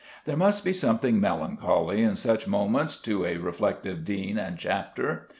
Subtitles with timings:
[0.25, 5.27] There must be something melancholy in such moments to a reflective dean and chapter.